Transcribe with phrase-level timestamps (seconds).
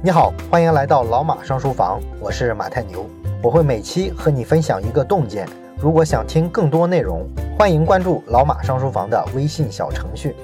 [0.00, 3.04] 你好，欢迎来到老马上书房，我是马太牛，
[3.42, 5.44] 我会每期和你分享一个洞见。
[5.76, 10.36] 如果想听更多内容，欢迎关注老马上书房的微信小程序。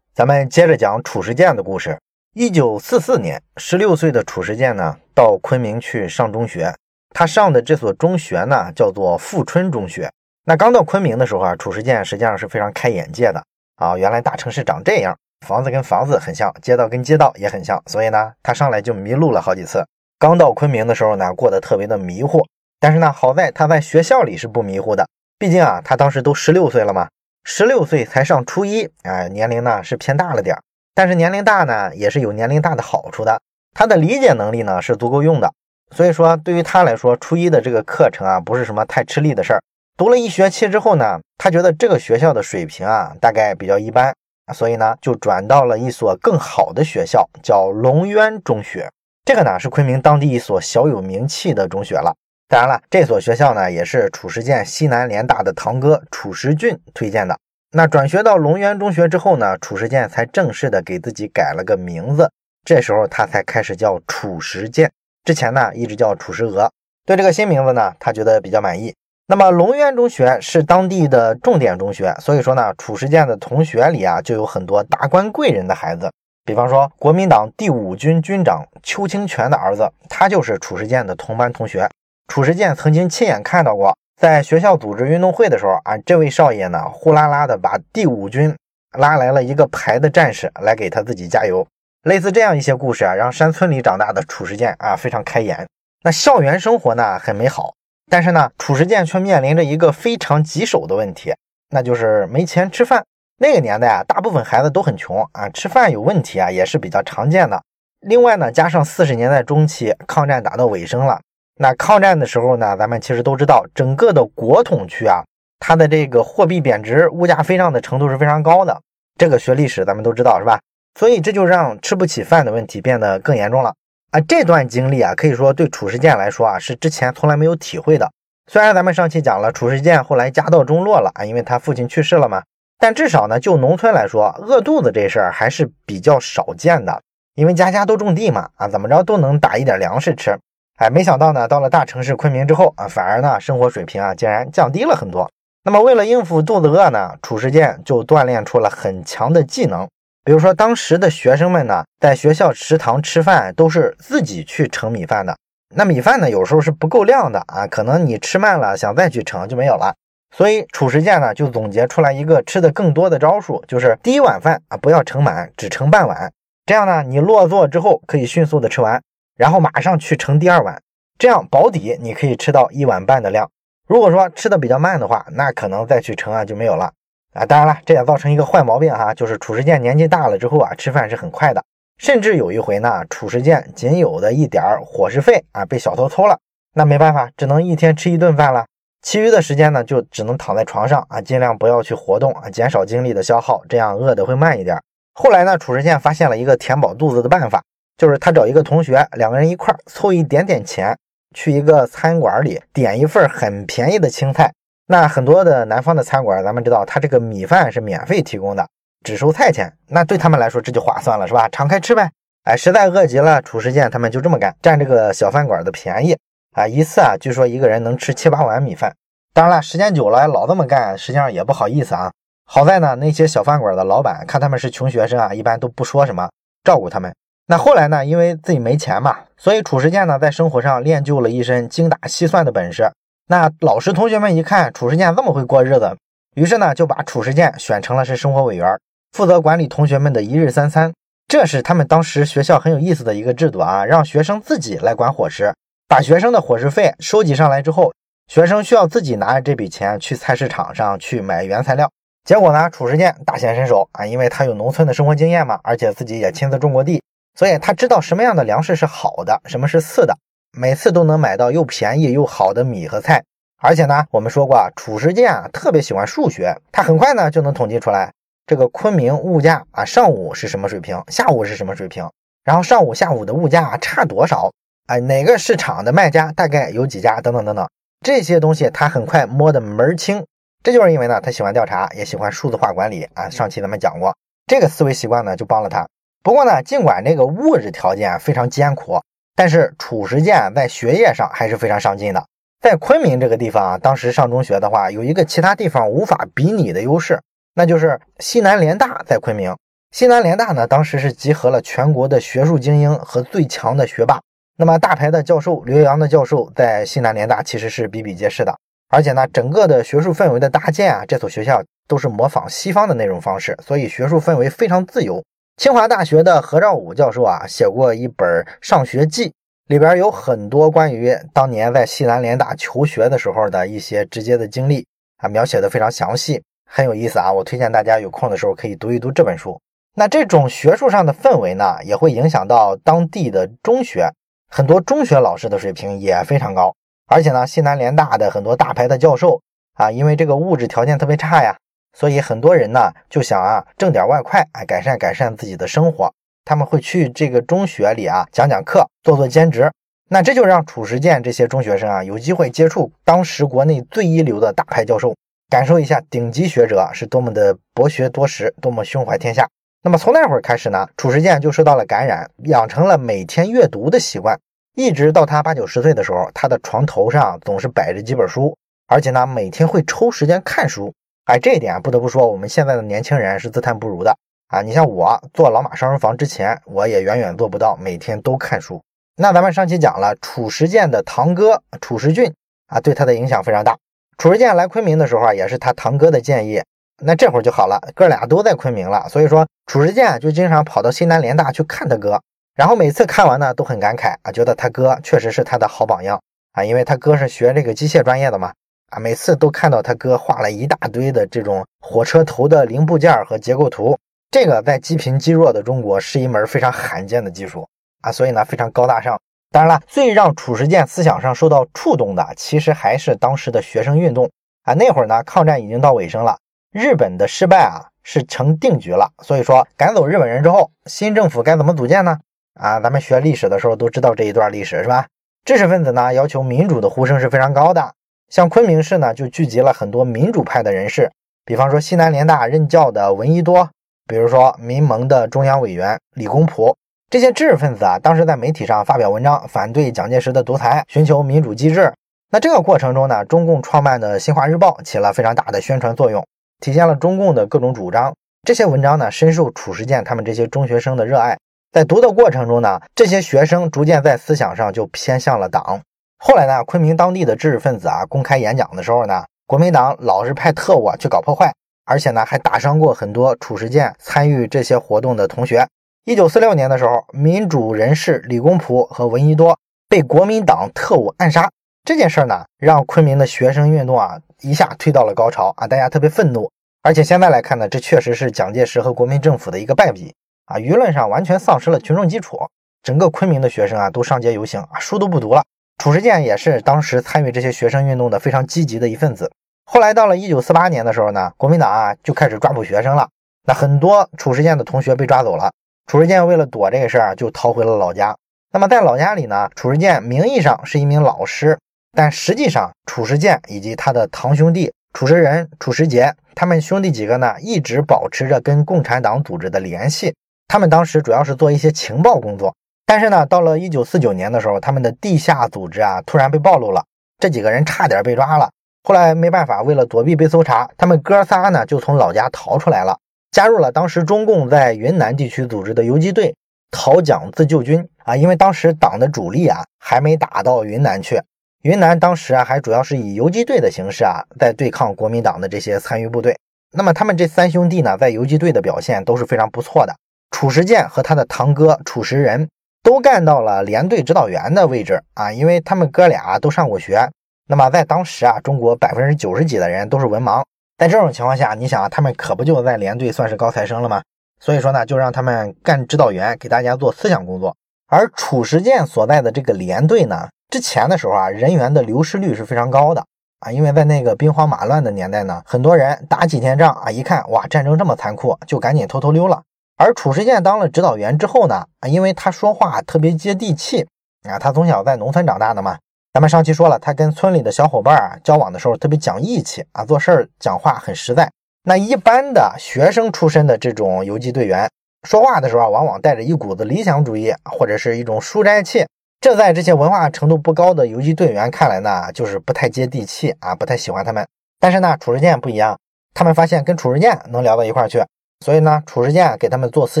[0.14, 1.98] 咱们接着讲褚时健的故事。
[2.32, 6.74] 一九四四年，十六岁的褚时健呢，到昆明去上中学。
[7.10, 10.10] 他上的这所中学呢，叫做富春中学。
[10.46, 13.44] 那刚到昆明的时候啊，褚时健实际上是非常开眼界的
[13.76, 15.14] 啊，原来大城市长这样。
[15.46, 19.84] 房子跟房子很像，街道跟街道也很像，所以呢，他上来就迷路了好几次。
[20.18, 22.46] 刚到昆明的时候呢，过得特别的迷糊。
[22.78, 25.06] 但是呢，好在他在学校里是不迷糊的，
[25.38, 27.08] 毕竟啊，他当时都十六岁了嘛，
[27.44, 30.56] 十六岁才上初一，哎，年龄呢是偏大了点
[30.94, 33.40] 但是年龄大呢，也是有年龄大的好处的，
[33.74, 35.52] 他的理解能力呢是足够用的。
[35.94, 39.60] 所以说，对于他来说，初一的这个课程啊，不是什么太吃力的事儿。
[39.96, 44.14] 读了一学期之后呢，他觉得这个学校的水平啊，大概比较一般。
[44.52, 48.90] 所以呢，就转到了一所更好的学校，叫龙渊中学。
[49.24, 52.14] 这个呢是昆明当地一所小有名气的中学了。
[52.48, 57.38] 当然了，这所学校呢也是褚时健西南联大的堂哥褚时俊推荐的。
[57.72, 62.28] 那转学到龙渊中学之后呢，褚时健才正式的给自己改了个名字。
[62.64, 64.90] 这时候他才开始叫褚时健，
[65.24, 66.68] 之前呢一直叫褚时娥。
[67.06, 68.92] 对这个新名字呢，他觉得比较满意。
[69.30, 76.10] 那么龙渊中学是当地的重点中学，所以说呢，褚时健的同学里啊，就有很多达官贵人的孩子。
[76.44, 81.88] 比方说，国民党第五军军长邱清泉的儿子，他就是褚时健的同班同学。
[82.26, 88.52] 褚时健曾经亲眼看到过，在学校组织运动会的时候啊，这位少爷呢，呼啦啦的把第五军
[88.98, 91.64] 拉来了一个排的战士来给他自己加油。
[92.02, 95.68] 类似这样一些故事啊，让山村里长大的褚时健啊非常开眼。
[96.02, 97.74] 那校园生活呢，很美好。
[98.10, 101.32] 但是呢，褚时健却面临着一个非常棘手的问题，
[101.70, 103.04] 那就是没钱吃饭。
[103.38, 107.62] 那个年代啊，大部分孩子都很穷啊，吃饭有问题啊，也是比较常见的。
[108.00, 111.20] 另外呢，加上四十年代中期抗战打到尾声了，
[111.58, 115.22] 那抗战的时候呢，咱们其实都知道，整个的国统区啊，
[115.60, 118.76] 它的这个货币贬值、物价飞涨的程度是非常高的。
[119.16, 120.58] 这个学历史咱们都知道是吧？
[120.98, 123.72] 所以这就让吃不起饭的问题变得更严重了。
[124.10, 128.10] 啊，这段经历啊，可以说对褚时健来说啊，是之前从来没有体会的。
[128.50, 132.42] 虽然咱们上期讲了褚时健后来家道中落了啊，因为他父亲去世了嘛，
[132.76, 137.00] 但至少呢，就农村来说，饿肚子这事儿还是比较少见的。
[137.36, 140.36] 因为家家都种地嘛，啊，怎么着都能打一点粮食吃。
[140.78, 145.30] 哎，没想到呢，到了大城市昆明之后啊，反而呢，生活水平啊，竟然降低了很多。
[145.62, 149.88] 那么为了应付肚子饿呢，褚时健就锻炼出了很强的技能。
[150.22, 155.36] 比如说，当时的学生们呢，在学校食堂吃饭都是自己去盛米饭的。
[155.74, 159.94] 那米饭呢，有时候是不够量的啊，可能你吃慢了，想再去盛就没有了。
[160.36, 166.30] 所以褚时健呢，就总结出来一个吃的更多的招数，就是第一碗饭啊，不要盛满，只盛半碗。
[166.66, 169.02] 这样呢，你落座之后可以迅速的吃完，
[169.36, 170.80] 然后马上去盛第二碗，
[171.18, 173.50] 这样保底你可以吃到一碗半的量。
[173.88, 176.92] 如果说吃的比较慢的话，那可能再去盛啊就没有了。
[177.32, 181.62] 啊，当然了，这也造成一个坏毛病哈，就是褚时健年纪大了之后啊，吃饭是很快的，
[181.98, 186.38] 甚至有一回呢，褚时健仅有的一点伙食费啊被小偷偷了，
[186.74, 188.66] 那没办法，只能一天吃一顿饭了，
[189.00, 194.76] 其余的时间呢就只能躺在床上啊，尽量不要去活动啊，减少精力的消耗，这样饿的会慢一点。
[195.14, 197.62] 后来呢，褚时健发现了一个填饱肚子的办法，
[197.96, 200.96] 就是他找一个同学，两个人一块凑一点点钱，
[201.36, 204.52] 去一个餐馆里点一份很便宜的青菜。
[204.92, 208.66] 那很多的南方的餐馆，咱们知道，它这个米饭是免费提供的，
[209.04, 209.72] 只收菜钱。
[209.86, 211.48] 那对他们来说，这就划算了，是吧？
[211.50, 212.10] 敞开吃呗。
[212.42, 216.16] 哎，实在饿极了，褚时健他们就这么干，占这个小饭馆的便宜
[216.56, 216.66] 啊。
[216.66, 218.92] 一次啊，据说一个人能吃七八碗米饭。
[219.32, 222.10] 当然了，时间久了，老这么干，实际上也不好意思啊。
[222.44, 226.28] 好在呢，那些小饭馆的老板看他们是穷学生啊，一般都不说什么，
[226.64, 227.14] 照顾他们。
[227.46, 232.90] 那后来呢，因为自己没钱嘛，所以褚时健呢，在生活上练就了一身精打细算的本事。
[233.30, 235.96] 那老师同学们一看褚时健这么会过日子，
[236.34, 238.76] 于是呢就把褚时健选成了是生活委员，
[239.12, 240.92] 负责管理同学们的一日三餐。
[241.28, 245.54] 这是他们当时学校很有意思的一个制度啊，让学生自己来管伙食，
[245.86, 247.92] 把学生的伙食费收集上来之后，
[248.26, 251.88] 学生需要自己拿着这笔钱去菜市场上去买原材料。
[252.24, 257.00] 结果呢，褚时健大显身手啊，因为他有农村的生活经验嘛，而且自己也亲自种过地，
[257.38, 260.18] 所以他知道什么样的粮食是好的，什么是次的。
[260.52, 263.22] 每次都能买到又便宜又好的米和菜，
[263.60, 268.12] 而且呢，我们说过啊，褚时健啊特别喜欢数学，他很快呢就能统计出来
[268.46, 272.10] 这个昆明物价啊上午是什么水平，下午是什么水平，
[272.44, 274.50] 然后上午下午的物价差多少，
[274.86, 277.68] 哎，哪个市场的卖家大概有几家等等等等，
[278.00, 280.24] 这些东西他很快摸得门儿清。
[280.62, 283.30] 这就是因为呢，他喜欢调查，也喜欢数字化管理啊。
[283.30, 284.14] 上期咱们讲过，
[284.46, 285.86] 这个思维习惯呢就帮了他。
[286.22, 289.00] 不过呢，尽管这个物质条件非常艰苦，
[289.34, 292.24] 但是褚时健在学业上还是非常上进的。
[292.60, 297.18] 在昆明这个地方啊，当时上中学的话，有一个其他地方无法比拟的优势，
[297.54, 299.56] 那就是西南联大在昆明。
[299.92, 304.20] 西南联大呢，当时是集合了全国的学术精英和最强的学霸。
[304.58, 308.54] 那么大牌的教授刘洋的教授在西南联大其实是比比皆是的，
[308.90, 315.24] 而且呢，整个的学术氛围的搭建啊，这所学校都是模仿西方的那种方式，所以学术氛围非常自由。
[315.56, 318.26] 清华大学的何兆武教授啊，写过一本
[318.62, 319.28] 《上学记》。
[319.66, 324.84] 里边有很多关于当年在西南联大求学的时候的一些直接的经历
[325.18, 327.32] 啊，描写的非常详细，很有意思啊。
[327.32, 329.60] 我推荐大家有空的时候可以读一读这本书。
[329.94, 334.08] 那这种学术上的氛围呢，也会影响到当地的中学，
[334.48, 336.74] 很多中学老师的水平也非常高。
[337.06, 339.40] 而且呢，西南联大的很多大牌的教授
[339.74, 341.56] 啊，因为这个物质条件特别差呀，
[341.92, 346.12] 所以很多人呢就想啊挣点外快，哎，改善改善自己的生活。
[346.44, 349.70] 他们会去这个中学里啊讲讲课，做做兼职，
[350.08, 355.14] 那这就让褚时健这些中学生啊有机会接触当时国内最一流的大牌教授，
[355.48, 359.48] 感受一下顶级学者是多么的博学多识，多么胸怀天下。
[359.82, 364.38] 那么从那会儿开始呢，褚时健就受到了感染，养成了每天阅读的习惯，
[364.74, 368.56] 一直到他八九十岁的时候，他的床头上总是摆着几本书，
[368.88, 370.92] 而且呢每天会抽时间看书。
[371.30, 374.12] 哎，这一点不得不说，我们现在的年轻人是自叹不如的。
[374.48, 378.82] 啊，你像我做老马商人房之前，我也远远做不到每天都看书。
[379.14, 382.34] 那咱们上期讲了，褚时健的堂哥褚时俊
[382.66, 383.78] 啊，对他的影响非常大。
[384.18, 386.60] 褚时健来昆明的时候啊，也是他堂哥的建议。
[387.00, 392.20] 那这会儿就好了，哥俩都在昆明了，所以说褚时健就经常跑到西南联大去看他哥，
[392.56, 396.20] 然后每次看完呢，都很感慨啊，觉得他哥确实是他的好榜样
[396.54, 398.52] 啊，因为他哥是学这个机械专业的嘛，
[398.90, 403.96] 啊，每次都看到他哥画了一大堆的这种火车头的零部件和结构图。
[404.30, 407.68] 这个在积贫积弱的中国是一门非常罕见的技术
[408.02, 409.18] 啊，所以呢非常高大上。
[409.50, 414.30] 当然了，最让褚时健思想上受到触动的，其实还是当时的学生运动
[414.62, 414.74] 啊。
[414.74, 416.38] 那会儿呢，抗战已经到尾声了，
[416.70, 419.10] 日本的失败啊是成定局了。
[419.24, 422.18] 所以说，赶走日本人之后，新政府该怎么组建呢？
[422.54, 425.06] 啊，咱们学历史的时候都知道这一段历史是吧？
[425.44, 427.94] 知识分子呢要求民主的呼声是非常高的，
[428.30, 431.10] 像昆明市呢就聚集了很多民主派的人士，
[431.44, 433.68] 比方说西南联大任教的闻一多。
[434.06, 436.76] 比如说，民盟的中央委员李公朴
[437.08, 441.92] 这些知识分子啊，当时在媒体上发表文章，反对蒋介石的独裁，寻求民主机制。
[442.32, 446.26] 那这个过程中呢，中共创办的《新华日报》起了非常大的宣传作用，
[446.60, 448.12] 体现了中共的各种主张。
[448.44, 451.38] 这些文章呢，深受褚时健他们这些中学生的热爱。
[451.70, 455.80] 在读的过程中呢，这些学生逐渐在思想上就偏向了党。
[456.22, 461.50] 后来呢，昆明当地的知识分子啊，公开演讲的时候呢，国民党老是派特务啊去搞破坏。
[461.86, 465.66] 而且呢，还打伤过很多褚时健参与这些活动的同学。
[466.04, 469.58] 一九四六年的时候，民主人士李公朴和闻一多
[469.88, 471.50] 被国民党特务暗杀。
[471.84, 476.48] 这件事呢，让昆明的学生运动啊一下推到了高潮啊，大家特别愤怒。
[476.82, 480.14] 而且现在来看呢，这确实是蒋介石和国民政府的一个败笔
[480.44, 482.38] 啊，舆论上完全丧失了群众基础。
[482.82, 485.42] 整个昆明的学生啊都上街游行啊，书都不读了。
[485.80, 489.32] 褚时健也是当时参与这些学生运动的非常积极的一份子。
[489.64, 493.08] 后来到了一九四八年的时候呢，国民党啊就开始抓捕学生了。
[493.48, 495.50] 那很多褚时健的同学被抓走了。
[495.86, 498.14] 褚时健为了躲这个事儿，就逃回了老家。
[498.52, 501.58] 那么在老家里呢，褚时健名义上是一名老师，
[501.96, 510.14] 但实际上褚时健以及他的堂兄弟褚时仁、褚时杰，他们兄弟几个呢，一直保持着跟共产党组织的联系。
[510.46, 512.54] 他们当时主要是做一些情报工作。
[512.90, 516.84] 但是呢，到了一九四九年的时候，他们的地下组织啊突然被暴露了，
[517.20, 518.50] 这几个人差点被抓了。
[518.82, 522.98] 后来没办法，为了躲避被搜查，他们哥仨呢就从老家逃出来了，
[523.30, 526.34] 加入了当时中共在云南地区组织的游击队——
[526.72, 528.16] 讨蒋自救军啊。
[528.16, 531.22] 因为当时党的主力啊还没打到云南去，
[531.62, 536.36] 云南当时啊还主要是以游击队的形式啊在对抗国民党的这些参与部队。
[536.72, 539.94] 那么他们这三兄弟呢，在游击队的表现都是非常不错的。
[540.32, 542.48] 褚时健和他的堂哥褚时仁
[542.82, 547.08] 都干到了连队指导员的位置啊，因为他们哥俩都上过学。
[547.48, 550.42] 那么在当时啊，中国百分之九十几的人都是文盲，
[550.78, 554.00] 在这种情况下，你想啊，他们可不就在连队算是高材生了吗？
[554.38, 557.54] 所以说呢，就让他们干指导员，给大家做思想工作。
[557.88, 563.04] 而褚时健所在的这个连队呢，之前的时候啊，人员的流失率是非常高的
[563.40, 569.42] 啊，因为在那个兵荒马乱的年代呢，很多人打几天仗啊，一看哇，战争这么残酷，就赶紧偷偷溜了。
[569.82, 573.86] 而褚时健当了指导员之后呢，啊，因为他说话特别接地气
[574.28, 575.78] 啊，他从小在农村长大的嘛。
[576.12, 581.30] 咱们上期说了，他跟村里的小伙伴啊交往的时候特别讲义气啊，做事儿讲话很实在。
[581.62, 584.68] 那一般的学生出身的这种游击队员
[585.08, 588.84] 说话的时候啊，往往带着一股子理想主义，或者是一种书斋气。
[589.18, 594.26] 这在这些文化程度不高的游击队员看来呢，就是不太接地气啊，不太喜欢他们。
[594.58, 595.78] 但是呢，褚时健不一样，
[596.12, 597.98] 他们发现跟褚时健能聊到一块儿去，
[598.44, 600.00] 所以呢，褚时健给他们做思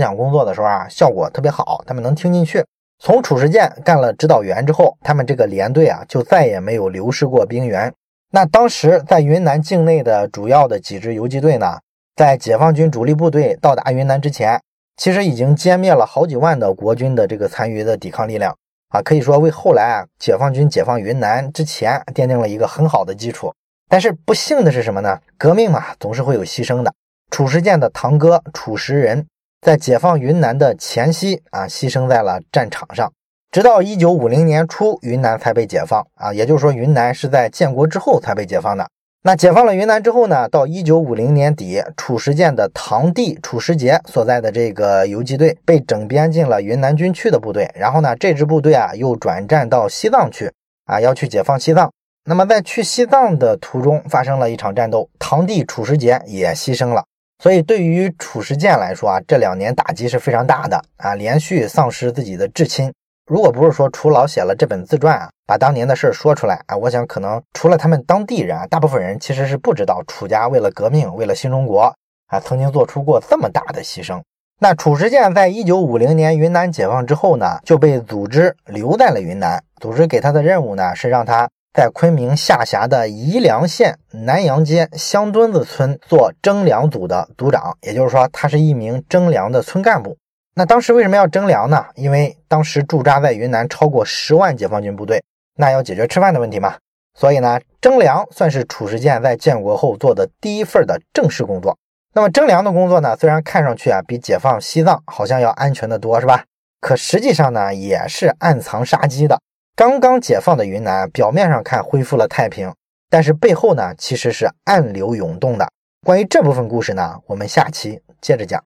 [0.00, 2.64] 想工作的时候啊，效果特别好，他们能听进去。
[2.98, 7.92] 从褚时健干了指导员之后，他们这个连队啊，就再也没有流失过兵员。
[8.32, 11.78] 那当时在云南境内的主要的几支游击队呢，
[12.16, 14.60] 在解放军主力部队到达云南之前，
[14.96, 18.56] 其实已经歼灭了好几万的国军的这个残余的抵抗力量。
[18.88, 23.52] 啊，可以说为后来啊解放军解放云南之前奠定了一个很好的基础。
[23.88, 25.18] 但是不幸的是什么呢？
[25.36, 26.92] 革命嘛，总是会有牺牲的。
[27.30, 29.26] 褚时健的堂哥褚时仁
[29.60, 33.10] 在解放云南的前夕啊，牺牲在了战场上。
[33.50, 38.86] 直到一九五零年初，云南才被解放啊，也就是说，云南是在建国之后才被解放的。
[39.22, 40.48] 那解放了云南之后呢？
[40.48, 47.70] 到一九五零年底，褚时健的堂弟褚时杰所在的这个游击队被整编进了云南军区的部队。
[47.74, 50.50] 然后呢，这支部队啊又转战到西藏去
[50.86, 51.92] 啊，要去解放西藏。
[52.24, 57.04] 那么在去西藏的途中发生了一场战斗，堂弟褚时杰也牺牲了。
[57.40, 62.92] 所以对于褚时健来说啊，这两年打击是非常大的啊，连续丧失自己的至亲。
[63.26, 71.94] 如果不是说楚老写了这本自传啊，把当年的事说出来啊，我想可能除了他们当地人啊，大部分人其实是不知道楚家为了革命，为了新中国
[72.26, 74.20] 啊，曾经做出过这么大的牺牲。
[74.58, 79.62] 那褚时健在一九五零年云南解放之后呢，就被组织留在了云南。
[79.80, 90.16] 组织给他的任务呢，是让他在昆明下辖的宜良县南阳街香墩子村做征粮组的组长，也就是说，他是一名征粮的村干部。
[90.56, 91.86] 那当时为什么要征粮呢？
[91.94, 95.22] 因为当时驻扎在云南超过十万解放军部队，
[95.56, 96.76] 那要解决吃饭的问题嘛。
[97.14, 101.78] 所以呢，征粮算是褚时健在建国后做的第一份的正式工作。
[102.12, 106.44] 那么征粮的工作呢，虽然看上去啊比解放西藏好像要安全的多，是吧？
[106.80, 109.40] 可实际上呢，也是暗藏杀机的。
[109.80, 112.70] 刚刚解放的云南，表面上看恢复了太平，
[113.08, 115.66] 但是背后呢，其实是暗流涌动的。
[116.04, 118.58] 关于这部分故事呢，我们下期接着讲。